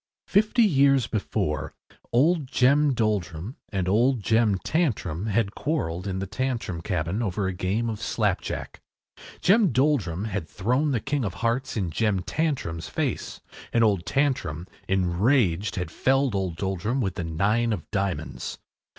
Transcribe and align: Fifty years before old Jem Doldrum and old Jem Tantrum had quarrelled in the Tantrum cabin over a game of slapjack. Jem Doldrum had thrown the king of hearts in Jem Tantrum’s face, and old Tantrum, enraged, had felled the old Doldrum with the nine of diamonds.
Fifty 0.27 0.63
years 0.63 1.05
before 1.05 1.75
old 2.11 2.47
Jem 2.47 2.95
Doldrum 2.95 3.57
and 3.69 3.87
old 3.87 4.23
Jem 4.23 4.57
Tantrum 4.57 5.27
had 5.27 5.53
quarrelled 5.53 6.07
in 6.07 6.17
the 6.17 6.25
Tantrum 6.25 6.81
cabin 6.81 7.21
over 7.21 7.45
a 7.45 7.53
game 7.53 7.87
of 7.87 8.01
slapjack. 8.01 8.81
Jem 9.41 9.71
Doldrum 9.71 10.25
had 10.25 10.49
thrown 10.49 10.89
the 10.89 10.99
king 10.99 11.23
of 11.23 11.35
hearts 11.35 11.77
in 11.77 11.91
Jem 11.91 12.21
Tantrum’s 12.23 12.89
face, 12.89 13.41
and 13.71 13.83
old 13.83 14.07
Tantrum, 14.07 14.67
enraged, 14.87 15.75
had 15.75 15.91
felled 15.91 16.31
the 16.31 16.37
old 16.39 16.55
Doldrum 16.55 16.99
with 16.99 17.13
the 17.13 17.23
nine 17.23 17.71
of 17.71 17.87
diamonds. 17.91 18.57